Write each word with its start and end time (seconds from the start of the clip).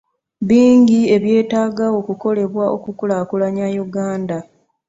Bingi 0.47 0.99
ebyetaaga 1.15 1.85
okukolebwa 1.99 2.65
okulaakulanya 2.75 3.65
Uganda. 3.85 4.37